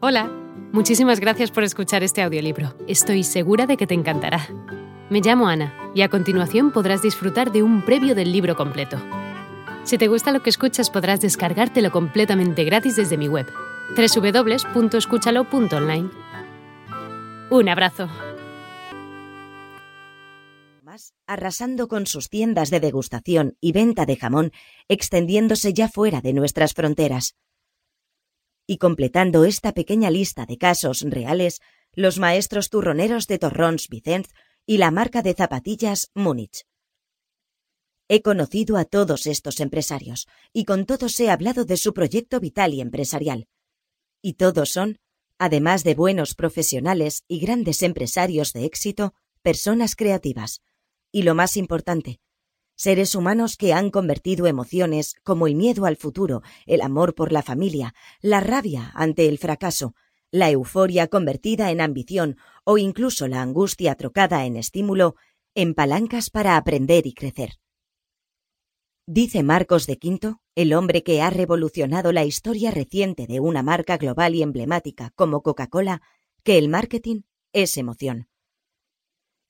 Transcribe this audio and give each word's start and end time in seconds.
Hola, 0.00 0.30
muchísimas 0.72 1.18
gracias 1.18 1.50
por 1.50 1.64
escuchar 1.64 2.04
este 2.04 2.22
audiolibro. 2.22 2.72
Estoy 2.86 3.24
segura 3.24 3.66
de 3.66 3.76
que 3.76 3.88
te 3.88 3.94
encantará. 3.94 4.46
Me 5.10 5.20
llamo 5.20 5.48
Ana 5.48 5.74
y 5.92 6.02
a 6.02 6.08
continuación 6.08 6.70
podrás 6.70 7.02
disfrutar 7.02 7.50
de 7.50 7.64
un 7.64 7.84
previo 7.84 8.14
del 8.14 8.30
libro 8.30 8.54
completo. 8.54 8.96
Si 9.82 9.98
te 9.98 10.06
gusta 10.06 10.30
lo 10.30 10.40
que 10.40 10.50
escuchas 10.50 10.88
podrás 10.88 11.20
descargártelo 11.20 11.90
completamente 11.90 12.62
gratis 12.62 12.94
desde 12.94 13.16
mi 13.16 13.26
web, 13.26 13.48
www.escúchalo.online. 13.96 16.10
Un 17.50 17.68
abrazo. 17.68 18.08
Arrasando 21.26 21.88
con 21.88 22.06
sus 22.06 22.28
tiendas 22.28 22.70
de 22.70 22.78
degustación 22.78 23.56
y 23.60 23.72
venta 23.72 24.06
de 24.06 24.14
jamón, 24.14 24.52
extendiéndose 24.86 25.74
ya 25.74 25.88
fuera 25.88 26.20
de 26.20 26.34
nuestras 26.34 26.72
fronteras. 26.72 27.34
Y 28.70 28.76
completando 28.76 29.46
esta 29.46 29.72
pequeña 29.72 30.10
lista 30.10 30.44
de 30.44 30.58
casos 30.58 31.00
reales, 31.00 31.62
los 31.94 32.18
maestros 32.18 32.68
turroneros 32.68 33.26
de 33.26 33.38
Torrons 33.38 33.88
Vicens 33.88 34.28
y 34.66 34.76
la 34.76 34.90
marca 34.90 35.22
de 35.22 35.32
zapatillas 35.32 36.10
Múnich. 36.14 36.66
He 38.08 38.20
conocido 38.20 38.76
a 38.76 38.84
todos 38.84 39.26
estos 39.26 39.60
empresarios 39.60 40.28
y 40.52 40.66
con 40.66 40.84
todos 40.84 41.18
he 41.18 41.30
hablado 41.30 41.64
de 41.64 41.78
su 41.78 41.94
proyecto 41.94 42.40
vital 42.40 42.74
y 42.74 42.82
empresarial. 42.82 43.48
Y 44.20 44.34
todos 44.34 44.68
son, 44.68 44.98
además 45.38 45.82
de 45.82 45.94
buenos 45.94 46.34
profesionales 46.34 47.24
y 47.26 47.40
grandes 47.40 47.82
empresarios 47.82 48.52
de 48.52 48.66
éxito, 48.66 49.14
personas 49.40 49.96
creativas. 49.96 50.60
Y 51.10 51.22
lo 51.22 51.34
más 51.34 51.56
importante, 51.56 52.20
seres 52.78 53.16
humanos 53.16 53.56
que 53.56 53.72
han 53.72 53.90
convertido 53.90 54.46
emociones 54.46 55.16
como 55.24 55.48
el 55.48 55.56
miedo 55.56 55.84
al 55.84 55.96
futuro, 55.96 56.42
el 56.64 56.80
amor 56.80 57.16
por 57.16 57.32
la 57.32 57.42
familia, 57.42 57.92
la 58.22 58.38
rabia 58.38 58.92
ante 58.94 59.28
el 59.28 59.38
fracaso, 59.38 59.96
la 60.30 60.48
euforia 60.48 61.08
convertida 61.08 61.72
en 61.72 61.80
ambición 61.80 62.36
o 62.64 62.78
incluso 62.78 63.26
la 63.26 63.42
angustia 63.42 63.96
trocada 63.96 64.46
en 64.46 64.56
estímulo, 64.56 65.16
en 65.56 65.74
palancas 65.74 66.30
para 66.30 66.56
aprender 66.56 67.04
y 67.08 67.14
crecer. 67.14 67.58
Dice 69.06 69.42
Marcos 69.42 69.86
de 69.86 69.98
Quinto, 69.98 70.40
el 70.54 70.72
hombre 70.72 71.02
que 71.02 71.20
ha 71.20 71.30
revolucionado 71.30 72.12
la 72.12 72.24
historia 72.24 72.70
reciente 72.70 73.26
de 73.26 73.40
una 73.40 73.64
marca 73.64 73.96
global 73.96 74.36
y 74.36 74.42
emblemática 74.42 75.10
como 75.16 75.42
Coca-Cola, 75.42 76.00
que 76.44 76.58
el 76.58 76.68
marketing 76.68 77.22
es 77.52 77.76
emoción. 77.76 78.28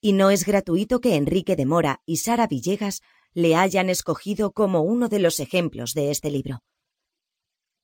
Y 0.00 0.12
no 0.12 0.30
es 0.30 0.46
gratuito 0.46 1.00
que 1.00 1.16
Enrique 1.16 1.56
de 1.56 1.66
Mora 1.66 2.00
y 2.06 2.18
Sara 2.18 2.46
Villegas 2.46 3.02
le 3.34 3.56
hayan 3.56 3.90
escogido 3.90 4.52
como 4.52 4.82
uno 4.82 5.08
de 5.08 5.18
los 5.18 5.40
ejemplos 5.40 5.94
de 5.94 6.10
este 6.10 6.30
libro. 6.30 6.62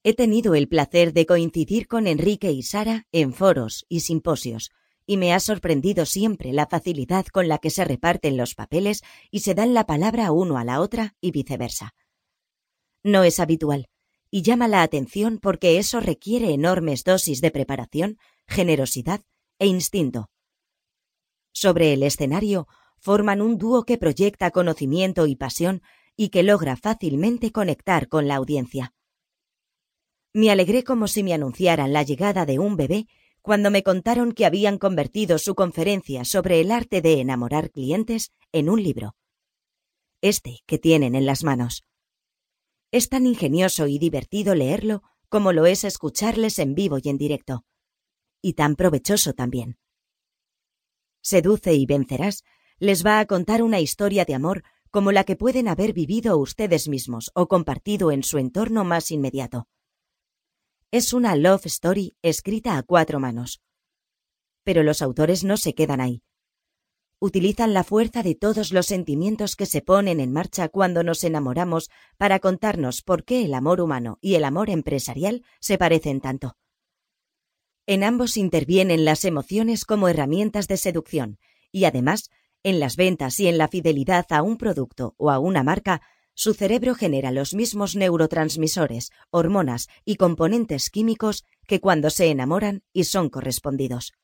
He 0.03 0.15
tenido 0.15 0.55
el 0.55 0.69
placer 0.69 1.13
de 1.13 1.25
coincidir 1.25 1.87
con 1.87 2.07
Enrique 2.07 2.53
y 2.53 2.63
Sara 2.63 3.07
en 3.13 3.33
foros 3.33 3.87
y 3.89 4.01
simposios, 4.01 4.71
y 5.07 5.17
me 5.17 5.33
ha 5.33 5.41
sorprendido 5.41 6.07
siempre 6.07 6.53
la 6.53 6.67
facilidad 6.67 7.27
con 7.27 7.49
la 7.49 7.59
que 7.59 7.71
se 7.71 7.85
reparten 7.85 8.37
los 8.37 8.55
papeles 8.55 9.03
y 9.31 9.41
se 9.41 9.55
dan 9.55 9.75
la 9.75 9.87
palabra 9.87 10.33
uno 10.33 10.59
a 10.59 10.65
la 10.65 10.81
otra 10.81 11.15
y 11.21 11.31
viceversa. 11.31 11.95
No 13.03 13.23
es 13.25 13.41
habitual, 13.41 13.89
y 14.31 14.43
llama 14.43 14.67
la 14.67 14.83
atención 14.83 15.39
porque 15.39 15.79
eso 15.79 16.01
requiere 16.01 16.53
enormes 16.53 17.05
dosis 17.05 17.41
de 17.41 17.51
preparación, 17.51 18.19
generosidad 18.47 19.21
e 19.59 19.67
instinto. 19.67 20.31
Sobre 21.53 21.93
el 21.93 22.03
escenario, 22.03 22.67
forman 23.05 23.43
un 23.43 23.59
dúo 23.59 23.85
que 23.85 23.99
proyecta 23.99 24.51
conocimiento 24.51 25.27
y 25.27 25.37
pasión 25.37 25.83
y 26.17 26.31
que 26.31 26.43
logra 26.43 26.75
fácilmente 26.75 27.53
conectar 27.53 28.09
con 28.09 28.27
la 28.27 28.37
audiencia. 28.37 28.95
Me 30.33 30.51
alegré 30.51 30.85
como 30.85 31.07
si 31.07 31.23
me 31.23 31.35
anunciaran 31.35 31.93
la 31.93 32.03
llegada 32.03 32.47
de 32.47 32.59
un 32.59 32.79
bebé 32.79 33.07
cuando 33.43 33.71
me 33.71 33.83
contaron 33.83 34.33
que 34.33 34.47
habían 34.47 34.79
convertido 34.79 35.37
su 35.37 35.55
conferencia 35.55 36.25
sobre 36.25 36.63
el 36.63 36.71
arte 36.71 37.03
de 37.03 37.21
enamorar 37.21 37.71
clientes 37.71 38.33
en 38.53 38.71
un 38.71 38.83
libro. 38.83 39.15
Este 40.23 40.61
que 40.65 40.79
tienen 40.79 41.15
en 41.15 41.27
las 41.27 41.45
manos. 41.45 41.85
Es 42.91 43.11
tan 43.11 43.27
ingenioso 43.27 43.87
y 43.87 43.99
divertido 43.99 44.55
leerlo 44.55 45.03
como 45.29 45.53
lo 45.53 45.67
es 45.67 45.85
escucharles 45.85 46.59
en 46.59 46.75
vivo 46.75 46.97
y 47.03 47.11
en 47.11 47.19
directo. 47.19 47.67
Y 48.41 48.55
tan 48.55 48.77
provechoso 48.77 49.35
también. 49.35 49.77
Seduce 51.21 51.75
y 51.75 51.85
vencerás 51.85 52.45
les 52.79 53.05
va 53.05 53.21
a 53.21 53.27
contar 53.27 53.63
una 53.63 53.81
historia 53.81 54.25
de 54.25 54.35
amor 54.35 54.65
como 54.91 55.13
la 55.13 55.25
que 55.25 55.37
pueden 55.37 55.69
haber 55.69 55.93
vivido 55.93 56.39
ustedes 56.39 56.89
mismos 56.89 57.31
o 57.35 57.49
compartido 57.49 58.13
en 58.13 58.23
su 58.23 58.39
entorno 58.39 58.85
más 58.85 59.11
inmediato. 59.11 59.69
Es 60.91 61.13
una 61.13 61.35
love 61.35 61.67
story 61.67 62.15
escrita 62.23 62.79
a 62.79 62.83
cuatro 62.83 63.19
manos. 63.19 63.61
Pero 64.63 64.83
los 64.83 65.03
autores 65.03 65.43
no 65.43 65.57
se 65.57 65.75
quedan 65.75 66.01
ahí. 66.01 66.23
Utilizan 67.19 67.75
la 67.75 67.85
fuerza 67.85 68.23
de 68.23 68.35
todos 68.35 68.73
los 68.73 68.87
sentimientos 68.87 69.57
que 69.57 69.67
se 69.67 69.81
ponen 69.81 70.21
en 70.21 70.33
marcha 70.33 70.69
cuando 70.69 71.03
nos 71.03 71.25
enamoramos 71.25 71.91
para 72.17 72.39
contarnos 72.39 73.03
por 73.03 73.25
qué 73.25 73.45
el 73.45 73.55
amor 73.55 73.81
humano 73.81 74.19
y 74.21 74.35
el 74.35 74.45
amor 74.45 74.71
empresarial 74.71 75.45
se 75.59 75.79
parecen 75.79 76.21
tanto. 76.21 76.57
En 77.87 78.05
ambos 78.05 78.37
intervienen 78.37 79.05
las 79.05 79.25
emociones 79.25 79.85
como 79.85 80.09
herramientas 80.09 80.69
de 80.69 80.77
seducción 80.77 81.39
y 81.73 81.85
además 81.85 82.31
en 82.65 82.81
las 82.81 82.97
ventas 82.97 83.39
y 83.39 83.47
en 83.47 83.59
la 83.59 83.69
fidelidad 83.69 84.27
a 84.31 84.43
un 84.43 84.57
producto 84.57 85.15
o 85.19 85.31
a 85.31 85.39
una 85.39 85.63
marca, 85.63 86.03
su 86.35 86.55
cerebro 86.55 86.97
genera 86.97 87.31
los 87.31 87.55
mismos 87.55 87.95
neurotransmisores, 87.95 89.13
hormonas 89.31 89.87
y 90.05 90.17
componentes 90.17 90.91
químicos 90.91 91.45
que 91.69 91.81
cuando 91.81 92.11
se 92.11 92.27
enamoran 92.27 92.83
y 92.93 93.05
son 93.05 93.29
correspondidos. 93.29 94.15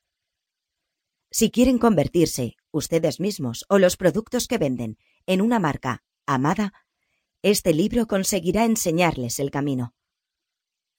Si 1.30 1.52
quieren 1.52 1.78
convertirse, 1.78 2.56
ustedes 2.72 3.20
mismos 3.20 3.64
o 3.68 3.78
los 3.78 3.96
productos 3.96 4.48
que 4.48 4.58
venden, 4.58 4.98
en 5.26 5.40
una 5.40 5.60
marca 5.60 6.02
amada, 6.26 6.72
este 7.42 7.72
libro 7.72 8.06
conseguirá 8.08 8.64
enseñarles 8.64 9.38
el 9.38 9.50
camino. 9.50 9.94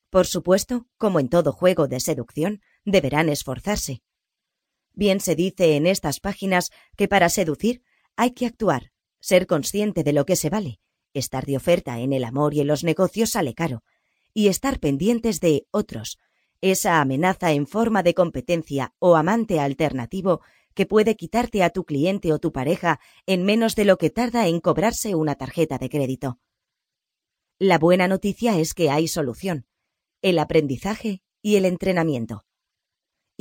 Por 0.09 0.27
supuesto, 0.27 0.87
como 0.97 1.19
en 1.19 1.27
todo 1.27 1.51
juego 1.51 1.87
de 1.87 1.99
seducción, 1.99 2.61
deberán 2.85 3.29
esforzarse, 3.29 4.01
Bien 4.93 5.19
se 5.19 5.35
dice 5.35 5.75
en 5.75 5.87
estas 5.87 6.19
páginas 6.19 6.69
que 6.97 7.07
para 7.07 7.29
seducir 7.29 7.83
hay 8.15 8.31
que 8.31 8.45
actuar, 8.45 8.91
ser 9.19 9.47
consciente 9.47 10.03
de 10.03 10.13
lo 10.13 10.25
que 10.25 10.35
se 10.35 10.49
vale, 10.49 10.79
estar 11.13 11.45
de 11.45 11.57
oferta 11.57 11.99
en 11.99 12.13
el 12.13 12.23
amor 12.23 12.53
y 12.53 12.61
en 12.61 12.67
los 12.67 12.83
negocios 12.83 13.31
sale 13.31 13.53
caro, 13.53 13.83
y 14.33 14.47
estar 14.47 14.79
pendientes 14.79 15.39
de 15.39 15.67
otros, 15.71 16.17
esa 16.61 17.01
amenaza 17.01 17.51
en 17.53 17.67
forma 17.67 18.03
de 18.03 18.13
competencia 18.13 18.93
o 18.99 19.15
amante 19.15 19.59
alternativo 19.59 20.41
que 20.73 20.85
puede 20.85 21.15
quitarte 21.15 21.63
a 21.63 21.69
tu 21.69 21.85
cliente 21.85 22.31
o 22.31 22.39
tu 22.39 22.51
pareja 22.51 22.99
en 23.25 23.43
menos 23.43 23.75
de 23.75 23.85
lo 23.85 23.97
que 23.97 24.09
tarda 24.09 24.47
en 24.47 24.59
cobrarse 24.59 25.15
una 25.15 25.35
tarjeta 25.35 25.77
de 25.77 25.89
crédito. 25.89 26.39
La 27.59 27.77
buena 27.77 28.07
noticia 28.07 28.57
es 28.57 28.73
que 28.73 28.89
hay 28.89 29.07
solución, 29.07 29.65
el 30.21 30.39
aprendizaje 30.39 31.21
y 31.41 31.55
el 31.55 31.65
entrenamiento 31.65 32.45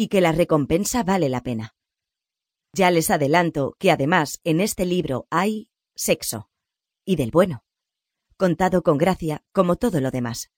y 0.01 0.09
que 0.09 0.23
la 0.23 0.33
recompensa 0.33 1.03
vale 1.03 1.29
la 1.29 1.43
pena. 1.43 1.75
Ya 2.73 2.91
les 2.91 3.11
adelanto 3.11 3.77
que 3.79 3.91
además 3.91 4.41
en 4.45 4.63
este 4.63 4.87
libro 4.87 5.27
hay 5.29 5.69
sexo, 5.95 6.49
y 7.05 7.17
del 7.17 7.31
bueno, 7.31 7.65
contado 8.39 8.83
con 8.83 8.97
gracia 8.97 9.45
como 9.53 9.77
todo 9.77 10.01
lo 10.01 10.11
demás. 10.11 10.51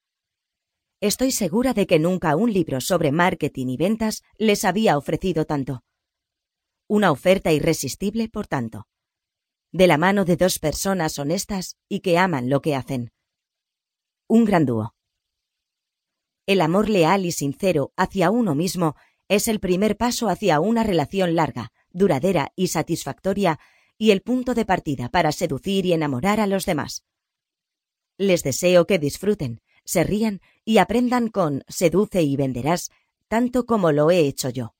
Estoy 1.00 1.32
segura 1.32 1.74
de 1.74 1.88
que 1.88 1.98
nunca 1.98 2.36
un 2.36 2.52
libro 2.52 2.80
sobre 2.80 3.10
marketing 3.10 3.66
y 3.66 3.76
ventas 3.76 4.22
les 4.38 4.64
había 4.64 4.96
ofrecido 4.96 5.44
tanto. 5.44 5.82
Una 6.86 7.10
oferta 7.10 7.50
irresistible, 7.50 8.28
por 8.28 8.46
tanto. 8.46 8.86
De 9.72 9.88
la 9.88 9.98
mano 9.98 10.24
de 10.24 10.36
dos 10.36 10.60
personas 10.60 11.18
honestas 11.18 11.76
y 11.88 11.98
que 11.98 12.16
aman 12.16 12.48
lo 12.48 12.62
que 12.62 12.76
hacen. 12.76 13.10
Un 14.28 14.44
gran 14.44 14.66
dúo. 14.66 14.94
El 16.46 16.60
amor 16.60 16.88
leal 16.88 17.24
y 17.24 17.32
sincero 17.32 17.92
hacia 17.96 18.30
uno 18.30 18.54
mismo 18.54 18.94
es 19.34 19.48
el 19.48 19.60
primer 19.60 19.96
paso 19.96 20.28
hacia 20.28 20.60
una 20.60 20.82
relación 20.82 21.34
larga, 21.34 21.72
duradera 21.90 22.52
y 22.54 22.68
satisfactoria 22.68 23.58
y 23.96 24.10
el 24.10 24.20
punto 24.20 24.52
de 24.52 24.66
partida 24.66 25.08
para 25.08 25.32
seducir 25.32 25.86
y 25.86 25.94
enamorar 25.94 26.38
a 26.38 26.46
los 26.46 26.66
demás. 26.66 27.06
Les 28.18 28.42
deseo 28.42 28.86
que 28.86 28.98
disfruten, 28.98 29.62
se 29.86 30.04
rían 30.04 30.42
y 30.66 30.76
aprendan 30.76 31.28
con 31.28 31.64
Seduce 31.66 32.22
y 32.22 32.36
venderás 32.36 32.90
tanto 33.26 33.64
como 33.64 33.90
lo 33.90 34.10
he 34.10 34.18
hecho 34.18 34.50
yo. 34.50 34.74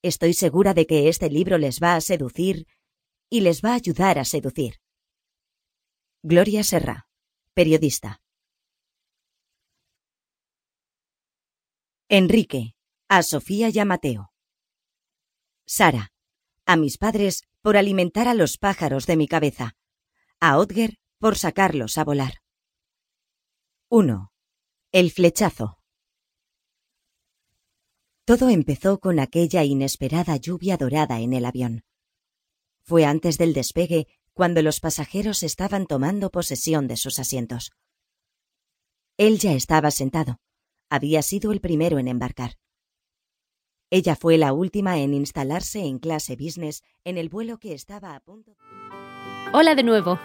Estoy 0.00 0.34
segura 0.34 0.72
de 0.72 0.86
que 0.86 1.08
este 1.08 1.28
libro 1.28 1.58
les 1.58 1.80
va 1.82 1.96
a 1.96 2.00
seducir 2.00 2.68
y 3.28 3.40
les 3.40 3.62
va 3.62 3.72
a 3.72 3.74
ayudar 3.74 4.20
a 4.20 4.24
seducir. 4.24 4.76
Gloria 6.22 6.62
Serra, 6.62 7.08
periodista. 7.52 8.20
Enrique, 12.08 12.75
a 13.08 13.22
Sofía 13.22 13.68
y 13.68 13.78
a 13.78 13.84
Mateo. 13.84 14.32
Sara. 15.64 16.12
A 16.64 16.76
mis 16.76 16.98
padres 16.98 17.44
por 17.62 17.76
alimentar 17.76 18.26
a 18.26 18.34
los 18.34 18.58
pájaros 18.58 19.06
de 19.06 19.16
mi 19.16 19.28
cabeza. 19.28 19.76
A 20.40 20.58
Odger 20.58 20.98
por 21.18 21.38
sacarlos 21.38 21.98
a 21.98 22.04
volar. 22.04 22.42
1. 23.88 24.32
El 24.90 25.10
flechazo. 25.12 25.78
Todo 28.24 28.48
empezó 28.48 28.98
con 28.98 29.20
aquella 29.20 29.62
inesperada 29.62 30.36
lluvia 30.36 30.76
dorada 30.76 31.20
en 31.20 31.32
el 31.32 31.44
avión. 31.44 31.84
Fue 32.82 33.04
antes 33.04 33.38
del 33.38 33.54
despegue 33.54 34.08
cuando 34.32 34.62
los 34.62 34.80
pasajeros 34.80 35.44
estaban 35.44 35.86
tomando 35.86 36.30
posesión 36.30 36.88
de 36.88 36.96
sus 36.96 37.20
asientos. 37.20 37.70
Él 39.16 39.38
ya 39.38 39.52
estaba 39.52 39.92
sentado. 39.92 40.40
Había 40.90 41.22
sido 41.22 41.52
el 41.52 41.60
primero 41.60 42.00
en 42.00 42.08
embarcar. 42.08 42.56
Ella 43.90 44.16
fue 44.16 44.36
la 44.36 44.52
última 44.52 44.98
en 44.98 45.14
instalarse 45.14 45.84
en 45.84 46.00
clase 46.00 46.34
business 46.34 46.82
en 47.04 47.18
el 47.18 47.28
vuelo 47.28 47.58
que 47.58 47.72
estaba 47.72 48.16
a 48.16 48.20
punto. 48.20 48.56
Hola 49.52 49.76
de 49.76 49.84
nuevo. 49.84 50.18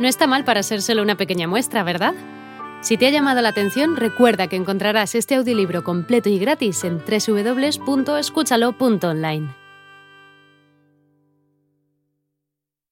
No 0.00 0.08
está 0.08 0.26
mal 0.26 0.42
para 0.44 0.64
ser 0.64 0.82
solo 0.82 1.02
una 1.02 1.16
pequeña 1.16 1.46
muestra, 1.46 1.84
¿verdad? 1.84 2.14
Si 2.80 2.96
te 2.96 3.06
ha 3.06 3.10
llamado 3.10 3.40
la 3.40 3.50
atención, 3.50 3.94
recuerda 3.96 4.48
que 4.48 4.56
encontrarás 4.56 5.14
este 5.14 5.36
audiolibro 5.36 5.84
completo 5.84 6.28
y 6.28 6.38
gratis 6.38 6.82
en 6.84 6.98
www.escúchalo.online. 6.98 9.63